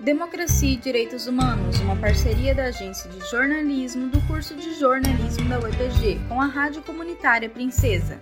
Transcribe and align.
Democracia 0.00 0.72
e 0.72 0.76
Direitos 0.76 1.26
Humanos, 1.26 1.78
uma 1.80 1.94
parceria 1.94 2.54
da 2.54 2.64
Agência 2.64 3.10
de 3.10 3.20
Jornalismo 3.30 4.08
do 4.08 4.18
curso 4.26 4.54
de 4.54 4.72
Jornalismo 4.72 5.46
da 5.46 5.60
UEPG 5.60 6.18
com 6.26 6.40
a 6.40 6.46
Rádio 6.46 6.80
Comunitária 6.82 7.50
Princesa. 7.50 8.18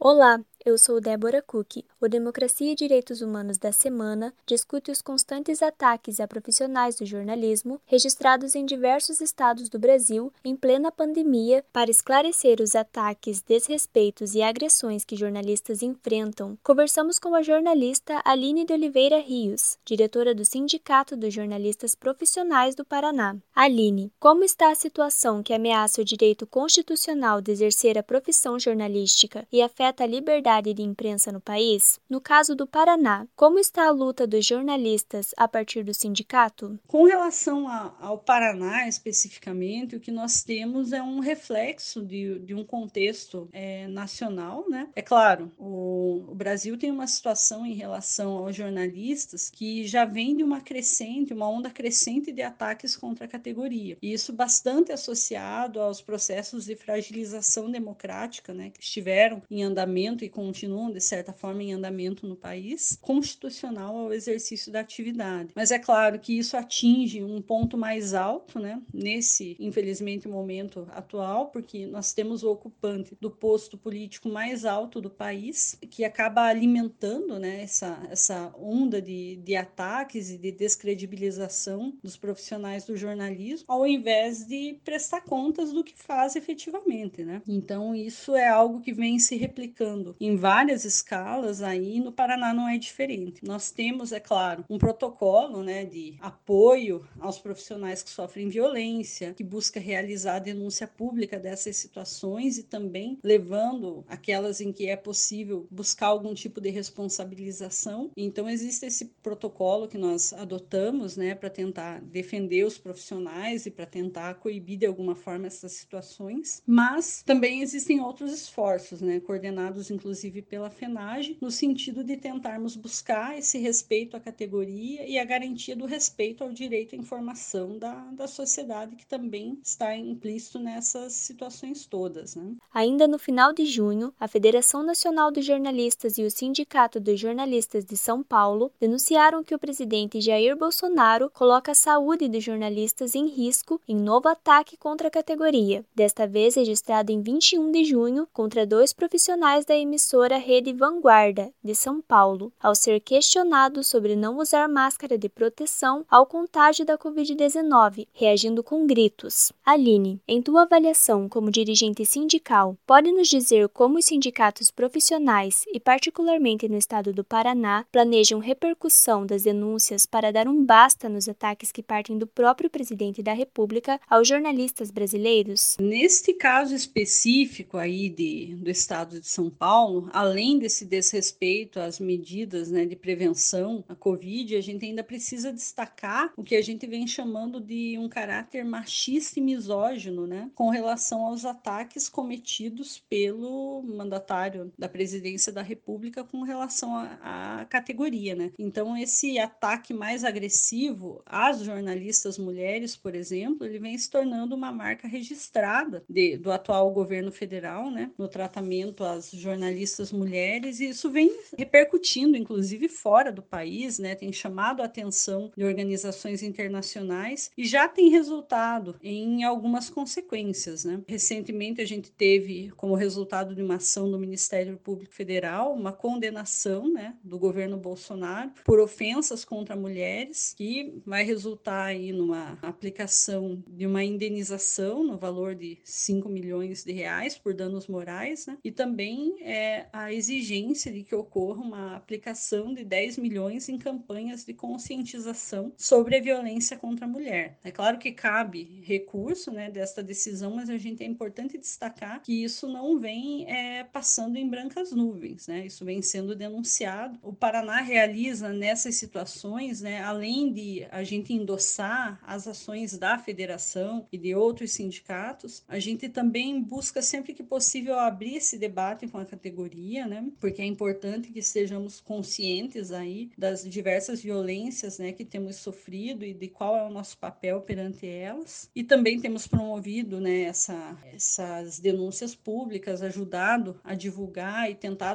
Olá, 0.00 0.40
eu 0.66 0.76
sou 0.76 1.00
Débora 1.00 1.40
Cook. 1.40 1.84
O 2.00 2.08
Democracia 2.08 2.72
e 2.72 2.74
Direitos 2.74 3.22
Humanos 3.22 3.56
da 3.56 3.70
Semana 3.70 4.34
discute 4.44 4.90
os 4.90 5.00
constantes 5.00 5.62
ataques 5.62 6.18
a 6.18 6.26
profissionais 6.26 6.96
do 6.96 7.06
jornalismo 7.06 7.80
registrados 7.86 8.56
em 8.56 8.66
diversos 8.66 9.20
estados 9.20 9.68
do 9.68 9.78
Brasil 9.78 10.32
em 10.44 10.56
plena 10.56 10.90
pandemia 10.90 11.64
para 11.72 11.88
esclarecer 11.88 12.60
os 12.60 12.74
ataques, 12.74 13.40
desrespeitos 13.40 14.34
e 14.34 14.42
agressões 14.42 15.04
que 15.04 15.14
jornalistas 15.14 15.82
enfrentam. 15.82 16.58
Conversamos 16.64 17.20
com 17.20 17.32
a 17.36 17.42
jornalista 17.42 18.20
Aline 18.24 18.64
de 18.64 18.72
Oliveira 18.72 19.20
Rios, 19.20 19.78
diretora 19.84 20.34
do 20.34 20.44
Sindicato 20.44 21.16
dos 21.16 21.32
Jornalistas 21.32 21.94
Profissionais 21.94 22.74
do 22.74 22.84
Paraná. 22.84 23.36
Aline, 23.54 24.12
como 24.18 24.42
está 24.42 24.72
a 24.72 24.74
situação 24.74 25.44
que 25.44 25.54
ameaça 25.54 26.00
o 26.02 26.04
direito 26.04 26.44
constitucional 26.44 27.40
de 27.40 27.52
exercer 27.52 27.96
a 27.96 28.02
profissão 28.02 28.58
jornalística 28.58 29.46
e 29.52 29.62
afeta 29.62 30.02
a 30.02 30.06
liberdade 30.08 30.55
liberdade 30.56 30.74
de 30.74 30.82
imprensa 30.82 31.32
no 31.32 31.40
país? 31.40 32.00
No 32.08 32.20
caso 32.20 32.54
do 32.54 32.66
Paraná, 32.66 33.26
como 33.34 33.58
está 33.58 33.86
a 33.86 33.90
luta 33.90 34.26
dos 34.26 34.44
jornalistas 34.44 35.32
a 35.36 35.48
partir 35.48 35.82
do 35.82 35.94
sindicato? 35.94 36.78
Com 36.86 37.04
relação 37.04 37.68
a, 37.68 37.94
ao 38.00 38.18
Paraná 38.18 38.88
especificamente, 38.88 39.96
o 39.96 40.00
que 40.00 40.10
nós 40.10 40.42
temos 40.42 40.92
é 40.92 41.02
um 41.02 41.20
reflexo 41.20 42.04
de, 42.04 42.38
de 42.40 42.54
um 42.54 42.64
contexto 42.64 43.48
é, 43.52 43.86
nacional, 43.88 44.64
né? 44.68 44.88
É 44.94 45.02
claro, 45.02 45.50
o, 45.58 46.05
o 46.14 46.34
Brasil 46.34 46.78
tem 46.78 46.90
uma 46.90 47.06
situação 47.06 47.64
em 47.64 47.74
relação 47.74 48.38
aos 48.38 48.54
jornalistas 48.54 49.50
que 49.50 49.86
já 49.86 50.04
vem 50.04 50.36
de 50.36 50.42
uma 50.42 50.60
crescente, 50.60 51.32
uma 51.32 51.48
onda 51.48 51.70
crescente 51.70 52.32
de 52.32 52.42
ataques 52.42 52.96
contra 52.96 53.24
a 53.24 53.28
categoria. 53.28 53.96
E 54.00 54.12
isso 54.12 54.32
bastante 54.32 54.92
associado 54.92 55.80
aos 55.80 56.00
processos 56.00 56.64
de 56.64 56.76
fragilização 56.76 57.70
democrática, 57.70 58.52
né, 58.52 58.70
que 58.70 58.82
estiveram 58.82 59.42
em 59.50 59.62
andamento 59.62 60.24
e 60.24 60.28
continuam, 60.28 60.90
de 60.90 61.00
certa 61.00 61.32
forma, 61.32 61.62
em 61.62 61.72
andamento 61.72 62.26
no 62.26 62.36
país, 62.36 62.98
constitucional 63.00 63.96
ao 63.96 64.12
exercício 64.12 64.70
da 64.72 64.80
atividade. 64.80 65.50
Mas 65.54 65.70
é 65.70 65.78
claro 65.78 66.18
que 66.18 66.38
isso 66.38 66.56
atinge 66.56 67.22
um 67.22 67.40
ponto 67.40 67.76
mais 67.76 68.14
alto, 68.14 68.58
né, 68.58 68.80
nesse, 68.92 69.56
infelizmente, 69.58 70.28
momento 70.28 70.86
atual, 70.90 71.46
porque 71.46 71.86
nós 71.86 72.12
temos 72.12 72.42
o 72.42 72.50
ocupante 72.50 73.16
do 73.20 73.30
posto 73.30 73.76
político 73.76 74.28
mais 74.28 74.64
alto 74.64 75.00
do 75.00 75.10
país, 75.10 75.78
que 75.96 76.04
acaba 76.04 76.42
alimentando 76.42 77.38
né, 77.38 77.62
essa, 77.62 77.98
essa 78.10 78.52
onda 78.60 79.00
de, 79.00 79.36
de 79.36 79.56
ataques 79.56 80.28
e 80.28 80.36
de 80.36 80.52
descredibilização 80.52 81.94
dos 82.04 82.18
profissionais 82.18 82.84
do 82.84 82.94
jornalismo, 82.94 83.64
ao 83.66 83.86
invés 83.86 84.46
de 84.46 84.78
prestar 84.84 85.22
contas 85.22 85.72
do 85.72 85.82
que 85.82 85.94
faz 85.96 86.36
efetivamente. 86.36 87.24
Né? 87.24 87.40
Então, 87.48 87.94
isso 87.94 88.36
é 88.36 88.46
algo 88.46 88.82
que 88.82 88.92
vem 88.92 89.18
se 89.18 89.36
replicando 89.36 90.14
em 90.20 90.36
várias 90.36 90.84
escalas 90.84 91.62
aí, 91.62 91.98
no 91.98 92.12
Paraná 92.12 92.52
não 92.52 92.68
é 92.68 92.76
diferente. 92.76 93.42
Nós 93.42 93.70
temos, 93.70 94.12
é 94.12 94.20
claro, 94.20 94.66
um 94.68 94.76
protocolo 94.76 95.62
né, 95.62 95.86
de 95.86 96.18
apoio 96.20 97.08
aos 97.18 97.38
profissionais 97.38 98.02
que 98.02 98.10
sofrem 98.10 98.50
violência, 98.50 99.32
que 99.32 99.42
busca 99.42 99.80
realizar 99.80 100.36
a 100.36 100.40
denúncia 100.40 100.86
pública 100.86 101.38
dessas 101.38 101.74
situações 101.78 102.58
e 102.58 102.64
também 102.64 103.18
levando 103.24 104.04
aquelas 104.06 104.60
em 104.60 104.74
que 104.74 104.90
é 104.90 104.94
possível 104.94 105.66
buscar 105.70 105.85
algum 106.06 106.34
tipo 106.34 106.60
de 106.60 106.70
responsabilização. 106.70 108.10
Então, 108.16 108.48
existe 108.48 108.86
esse 108.86 109.06
protocolo 109.22 109.88
que 109.88 109.98
nós 109.98 110.32
adotamos 110.32 111.16
né, 111.16 111.34
para 111.34 111.50
tentar 111.50 112.00
defender 112.00 112.64
os 112.64 112.78
profissionais 112.78 113.66
e 113.66 113.70
para 113.70 113.86
tentar 113.86 114.34
coibir 114.34 114.78
de 114.78 114.86
alguma 114.86 115.14
forma 115.14 115.46
essas 115.46 115.72
situações, 115.72 116.62
mas 116.66 117.22
também 117.22 117.62
existem 117.62 118.00
outros 118.00 118.32
esforços, 118.32 119.00
né, 119.00 119.20
coordenados 119.20 119.90
inclusive 119.90 120.42
pela 120.42 120.70
FENAGE, 120.70 121.38
no 121.40 121.50
sentido 121.50 122.02
de 122.02 122.16
tentarmos 122.16 122.76
buscar 122.76 123.38
esse 123.38 123.58
respeito 123.58 124.16
à 124.16 124.20
categoria 124.20 125.08
e 125.08 125.18
a 125.18 125.24
garantia 125.24 125.76
do 125.76 125.86
respeito 125.86 126.42
ao 126.42 126.52
direito 126.52 126.94
à 126.94 126.98
informação 126.98 127.78
da, 127.78 127.94
da 128.12 128.26
sociedade, 128.26 128.96
que 128.96 129.06
também 129.06 129.58
está 129.62 129.96
implícito 129.96 130.58
nessas 130.58 131.12
situações 131.12 131.86
todas. 131.86 132.34
Né? 132.34 132.54
Ainda 132.72 133.06
no 133.06 133.18
final 133.18 133.52
de 133.52 133.64
junho, 133.64 134.12
a 134.18 134.28
Federação 134.28 134.82
Nacional 134.82 135.30
dos 135.30 135.44
Jornalistas 135.44 135.75
e 136.16 136.24
o 136.24 136.30
Sindicato 136.30 136.98
dos 136.98 137.20
Jornalistas 137.20 137.84
de 137.84 137.96
São 137.96 138.22
Paulo 138.22 138.72
denunciaram 138.80 139.44
que 139.44 139.54
o 139.54 139.58
presidente 139.58 140.20
Jair 140.20 140.56
Bolsonaro 140.56 141.30
coloca 141.30 141.72
a 141.72 141.74
saúde 141.74 142.28
dos 142.28 142.42
jornalistas 142.42 143.14
em 143.14 143.26
risco 143.26 143.80
em 143.86 143.94
novo 143.94 144.28
ataque 144.28 144.76
contra 144.76 145.08
a 145.08 145.10
categoria, 145.10 145.84
desta 145.94 146.26
vez 146.26 146.54
registrado 146.54 147.12
em 147.12 147.20
21 147.20 147.70
de 147.70 147.84
junho 147.84 148.26
contra 148.32 148.66
dois 148.66 148.92
profissionais 148.92 149.64
da 149.64 149.76
emissora 149.76 150.38
Rede 150.38 150.72
Vanguarda, 150.72 151.52
de 151.62 151.74
São 151.74 152.00
Paulo, 152.00 152.52
ao 152.60 152.74
ser 152.74 153.00
questionado 153.00 153.84
sobre 153.84 154.16
não 154.16 154.38
usar 154.38 154.68
máscara 154.68 155.18
de 155.18 155.28
proteção 155.28 156.04
ao 156.08 156.24
contágio 156.24 156.86
da 156.86 156.96
Covid-19, 156.96 158.08
reagindo 158.12 158.62
com 158.62 158.86
gritos. 158.86 159.52
Aline, 159.64 160.20
em 160.26 160.40
tua 160.40 160.62
avaliação 160.62 161.28
como 161.28 161.50
dirigente 161.50 162.04
sindical, 162.06 162.76
pode 162.86 163.12
nos 163.12 163.28
dizer 163.28 163.68
como 163.68 163.98
os 163.98 164.06
sindicatos 164.06 164.70
profissionais, 164.70 165.65
e 165.66 165.80
particularmente 165.80 166.68
no 166.68 166.76
estado 166.76 167.12
do 167.12 167.24
Paraná, 167.24 167.84
planejam 167.90 168.38
repercussão 168.38 169.26
das 169.26 169.42
denúncias 169.42 170.06
para 170.06 170.32
dar 170.32 170.48
um 170.48 170.64
basta 170.64 171.08
nos 171.08 171.28
ataques 171.28 171.72
que 171.72 171.82
partem 171.82 172.18
do 172.18 172.26
próprio 172.26 172.70
presidente 172.70 173.22
da 173.22 173.32
República 173.32 174.00
aos 174.08 174.28
jornalistas 174.28 174.90
brasileiros? 174.90 175.76
Neste 175.80 176.32
caso 176.32 176.74
específico 176.74 177.76
aí 177.76 178.08
de, 178.08 178.54
do 178.56 178.70
estado 178.70 179.20
de 179.20 179.26
São 179.26 179.50
Paulo, 179.50 180.08
além 180.12 180.58
desse 180.58 180.84
desrespeito 180.84 181.80
às 181.80 181.98
medidas 181.98 182.70
né, 182.70 182.84
de 182.84 182.96
prevenção 182.96 183.84
à 183.88 183.94
Covid, 183.94 184.56
a 184.56 184.60
gente 184.60 184.84
ainda 184.84 185.02
precisa 185.02 185.52
destacar 185.52 186.32
o 186.36 186.44
que 186.44 186.56
a 186.56 186.62
gente 186.62 186.86
vem 186.86 187.06
chamando 187.06 187.60
de 187.60 187.98
um 187.98 188.08
caráter 188.08 188.64
machista 188.64 189.38
e 189.38 189.42
misógino, 189.42 190.26
né, 190.26 190.50
com 190.54 190.68
relação 190.68 191.26
aos 191.26 191.44
ataques 191.44 192.08
cometidos 192.08 193.02
pelo 193.08 193.82
mandatário 193.82 194.72
da 194.78 194.88
presidência 194.88 195.52
da 195.56 195.62
República 195.62 196.22
com 196.22 196.42
relação 196.42 196.94
à 197.22 197.66
categoria, 197.68 198.34
né. 198.34 198.52
Então, 198.58 198.96
esse 198.96 199.38
ataque 199.38 199.92
mais 199.92 200.22
agressivo 200.22 201.22
às 201.26 201.60
jornalistas 201.60 202.38
mulheres, 202.38 202.94
por 202.96 203.14
exemplo, 203.14 203.66
ele 203.66 203.78
vem 203.78 203.96
se 203.96 204.10
tornando 204.10 204.54
uma 204.54 204.70
marca 204.70 205.08
registrada 205.08 206.04
de, 206.08 206.36
do 206.36 206.52
atual 206.52 206.90
governo 206.92 207.32
federal, 207.32 207.90
né, 207.90 208.10
no 208.18 208.28
tratamento 208.28 209.02
às 209.02 209.30
jornalistas 209.30 210.12
mulheres, 210.12 210.80
e 210.80 210.90
isso 210.90 211.10
vem 211.10 211.30
repercutindo, 211.56 212.36
inclusive 212.36 212.88
fora 212.88 213.32
do 213.32 213.42
país, 213.42 213.98
né? 213.98 214.14
Tem 214.14 214.32
chamado 214.32 214.82
a 214.82 214.84
atenção 214.84 215.50
de 215.56 215.64
organizações 215.64 216.42
internacionais 216.42 217.50
e 217.56 217.64
já 217.64 217.88
tem 217.88 218.10
resultado 218.10 218.96
em 219.02 219.44
algumas 219.44 219.88
consequências, 219.88 220.84
né? 220.84 221.00
Recentemente 221.08 221.80
a 221.80 221.86
gente 221.86 222.10
teve, 222.10 222.70
como 222.76 222.94
resultado 222.94 223.54
de 223.54 223.62
uma 223.62 223.76
ação 223.76 224.10
do 224.10 224.18
Ministério 224.18 224.76
Público 224.76 225.14
Federal, 225.14 225.45
uma 225.62 225.92
condenação, 225.92 226.92
né, 226.92 227.16
do 227.22 227.38
governo 227.38 227.76
Bolsonaro 227.76 228.52
por 228.64 228.80
ofensas 228.80 229.44
contra 229.44 229.76
mulheres, 229.76 230.54
que 230.56 231.00
vai 231.04 231.24
resultar 231.24 231.84
aí 231.86 232.12
numa 232.12 232.58
aplicação 232.62 233.62
de 233.68 233.86
uma 233.86 234.02
indenização 234.02 235.04
no 235.04 235.16
valor 235.16 235.54
de 235.54 235.78
5 235.84 236.28
milhões 236.28 236.84
de 236.84 236.92
reais 236.92 237.36
por 237.36 237.54
danos 237.54 237.86
morais, 237.86 238.46
né? 238.46 238.58
E 238.64 238.70
também 238.70 239.36
é, 239.42 239.86
a 239.92 240.12
exigência 240.12 240.92
de 240.92 241.02
que 241.02 241.14
ocorra 241.14 241.62
uma 241.62 241.96
aplicação 241.96 242.74
de 242.74 242.84
10 242.84 243.18
milhões 243.18 243.68
em 243.68 243.78
campanhas 243.78 244.44
de 244.44 244.52
conscientização 244.54 245.72
sobre 245.76 246.16
a 246.16 246.20
violência 246.20 246.76
contra 246.76 247.06
a 247.06 247.08
mulher. 247.08 247.58
É 247.62 247.70
claro 247.70 247.98
que 247.98 248.12
cabe 248.12 248.80
recurso 248.82 249.50
né, 249.50 249.70
desta 249.70 250.02
decisão, 250.02 250.54
mas 250.54 250.70
a 250.70 250.78
gente 250.78 251.02
é 251.02 251.06
importante 251.06 251.58
destacar 251.58 252.22
que 252.22 252.44
isso 252.44 252.68
não 252.68 252.98
vem 252.98 253.50
é, 253.50 253.84
passando 253.84 254.36
em 254.36 254.48
brancas 254.48 254.92
nuvens, 254.92 255.35
né? 255.46 255.66
isso 255.66 255.84
vem 255.84 256.00
sendo 256.02 256.34
denunciado. 256.34 257.18
O 257.22 257.32
Paraná 257.32 257.80
realiza 257.80 258.52
nessas 258.52 258.94
situações, 258.96 259.80
né, 259.80 260.02
além 260.02 260.52
de 260.52 260.86
a 260.90 261.02
gente 261.02 261.32
endossar 261.32 262.20
as 262.22 262.46
ações 262.46 262.96
da 262.96 263.18
federação 263.18 264.06
e 264.12 264.18
de 264.18 264.34
outros 264.34 264.72
sindicatos, 264.72 265.62
a 265.68 265.78
gente 265.78 266.08
também 266.08 266.62
busca 266.62 267.02
sempre 267.02 267.34
que 267.34 267.42
possível 267.42 267.98
abrir 267.98 268.36
esse 268.36 268.58
debate 268.58 269.06
com 269.08 269.18
a 269.18 269.24
categoria 269.24 269.96
né? 270.06 270.30
Porque 270.40 270.62
é 270.62 270.64
importante 270.64 271.30
que 271.30 271.38
estejamos 271.38 272.00
conscientes 272.00 272.92
aí 272.92 273.30
das 273.36 273.64
diversas 273.64 274.22
violências, 274.22 274.98
né, 274.98 275.12
que 275.12 275.24
temos 275.24 275.56
sofrido 275.56 276.24
e 276.24 276.34
de 276.34 276.48
qual 276.48 276.76
é 276.76 276.84
o 276.84 276.90
nosso 276.90 277.16
papel 277.18 277.60
perante 277.60 278.06
elas. 278.06 278.70
E 278.74 278.82
também 278.82 279.20
temos 279.20 279.46
promovido, 279.46 280.20
né, 280.20 280.42
essa, 280.42 280.98
essas 281.12 281.78
denúncias 281.78 282.34
públicas, 282.34 283.02
ajudado 283.02 283.80
a 283.82 283.94
divulgar 283.94 284.70
e 284.70 284.74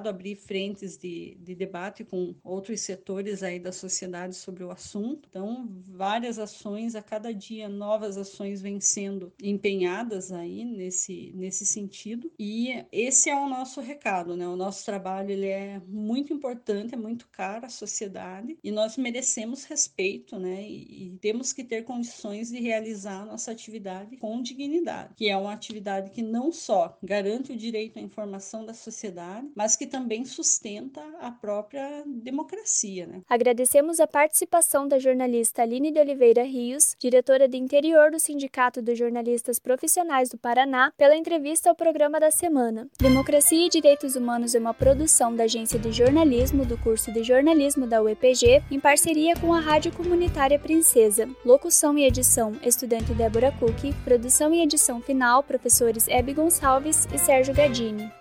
abrir 0.10 0.36
frentes 0.36 0.98
de, 0.98 1.38
de 1.40 1.56
debate 1.56 2.04
com 2.04 2.36
outros 2.44 2.82
setores 2.82 3.44
aí 3.44 3.60
da 3.60 3.72
sociedade 3.72 4.36
sobre 4.36 4.64
o 4.64 4.72
assunto. 4.72 5.28
Então, 5.30 5.68
várias 5.88 6.40
ações 6.40 6.96
a 6.96 7.02
cada 7.02 7.34
dia, 7.34 7.70
novas 7.70 8.18
ações 8.18 8.62
vêm 8.62 8.80
sendo 8.80 9.34
empenhadas 9.42 10.32
aí 10.32 10.64
nesse 10.64 11.32
nesse 11.36 11.66
sentido. 11.66 12.32
E 12.40 12.86
esse 12.92 13.30
é 13.30 13.36
o 13.36 13.50
nosso 13.50 13.82
recado, 13.82 14.36
né? 14.36 14.48
O 14.48 14.56
nosso 14.56 14.86
trabalho 14.86 15.32
ele 15.32 15.48
é 15.48 15.82
muito 15.88 16.34
importante, 16.34 16.94
é 16.94 16.98
muito 16.98 17.28
caro 17.30 17.66
à 17.66 17.70
sociedade 17.70 18.58
e 18.64 18.72
nós 18.72 18.98
merecemos 18.98 19.64
respeito, 19.66 20.40
né? 20.40 20.64
E, 20.64 21.08
e 21.08 21.18
temos 21.20 21.54
que 21.54 21.64
ter 21.64 21.84
condições 21.84 22.50
de 22.50 22.60
realizar 22.60 23.22
a 23.22 23.26
nossa 23.26 23.52
atividade 23.52 24.18
com 24.18 24.42
dignidade, 24.42 25.14
que 25.16 25.30
é 25.30 25.38
uma 25.38 25.54
atividade 25.54 26.12
que 26.12 26.22
não 26.22 26.52
só 26.52 26.98
garante 27.04 27.52
o 27.52 27.58
direito 27.58 28.00
à 28.00 28.02
informação 28.02 28.66
da 28.66 28.74
sociedade, 28.74 29.50
mas 29.56 29.76
que 29.76 29.88
também 29.92 30.24
sustenta 30.24 31.02
a 31.20 31.30
própria 31.30 32.04
democracia, 32.08 33.06
né? 33.06 33.22
Agradecemos 33.30 34.00
a 34.00 34.08
participação 34.08 34.88
da 34.88 34.98
jornalista 34.98 35.62
Aline 35.62 35.92
de 35.92 36.00
Oliveira 36.00 36.44
Rios, 36.44 36.96
diretora 36.98 37.48
de 37.48 37.58
interior 37.58 38.10
do 38.10 38.20
Sindicato 38.20 38.82
dos 38.82 38.98
Jornalistas 38.98 39.60
Profissionais 39.60 40.30
do 40.30 40.38
Paraná, 40.38 40.94
pela 40.98 41.16
entrevista 41.16 41.70
ao 41.70 41.76
programa 41.76 42.20
da 42.20 42.32
semana. 42.32 42.88
Democracia 42.98 43.66
e 43.66 43.70
Direitos 43.70 44.16
Humanos 44.16 44.56
é 44.56 44.60
uma 44.60 44.74
produção 44.74 45.36
da 45.36 45.44
Agência 45.44 45.78
de 45.78 45.92
Jornalismo 45.92 46.66
do 46.66 46.78
curso 46.78 47.12
de 47.12 47.22
jornalismo 47.24 47.86
da 47.86 48.02
UEPG, 48.02 48.64
em 48.72 48.80
parceria 48.80 49.36
com 49.36 49.54
a 49.54 49.60
Rádio 49.60 49.92
Comunitária 49.92 50.58
Princesa. 50.58 51.28
Locução 51.44 51.98
e 51.98 52.06
edição: 52.06 52.54
estudante 52.64 53.14
Débora 53.14 53.52
Cook. 53.60 53.94
Produção 54.06 54.54
e 54.54 54.62
edição 54.62 55.02
final: 55.02 55.44
professores 55.44 56.08
Hebe 56.08 56.34
Gonçalves 56.34 57.06
e 57.14 57.18
Sérgio 57.18 57.54
Gadini. 57.54 58.21